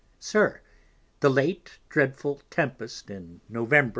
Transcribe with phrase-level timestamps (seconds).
[0.19, 0.61] _SIR,
[1.19, 3.89] The late dreadful Tempest in _Novemb.